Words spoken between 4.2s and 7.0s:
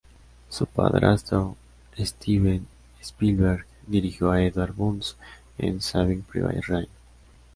a Edward Burns en "Saving Private Ryan".